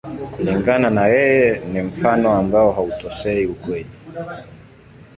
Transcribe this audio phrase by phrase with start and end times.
[0.33, 3.89] Kulingana na yeye, ni mfano ambao hautoshei ukweli.